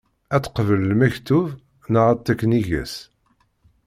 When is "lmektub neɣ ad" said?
0.91-2.19